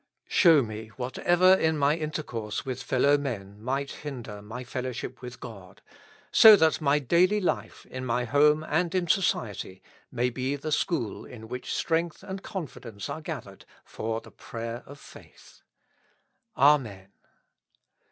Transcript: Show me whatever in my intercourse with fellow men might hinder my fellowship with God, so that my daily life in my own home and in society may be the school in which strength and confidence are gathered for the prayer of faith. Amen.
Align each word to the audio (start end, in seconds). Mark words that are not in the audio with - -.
Show 0.29 0.63
me 0.63 0.87
whatever 0.97 1.53
in 1.53 1.77
my 1.77 1.95
intercourse 1.95 2.65
with 2.65 2.81
fellow 2.81 3.19
men 3.19 3.61
might 3.61 3.91
hinder 3.91 4.41
my 4.41 4.63
fellowship 4.63 5.21
with 5.21 5.39
God, 5.39 5.83
so 6.31 6.55
that 6.55 6.81
my 6.81 6.97
daily 6.97 7.39
life 7.39 7.85
in 7.85 8.03
my 8.03 8.21
own 8.23 8.27
home 8.29 8.63
and 8.63 8.95
in 8.95 9.07
society 9.07 9.83
may 10.11 10.31
be 10.31 10.55
the 10.55 10.71
school 10.71 11.23
in 11.23 11.47
which 11.47 11.71
strength 11.71 12.23
and 12.23 12.41
confidence 12.41 13.09
are 13.09 13.21
gathered 13.21 13.63
for 13.85 14.21
the 14.21 14.31
prayer 14.31 14.81
of 14.87 14.99
faith. 14.99 15.61
Amen. 16.57 17.09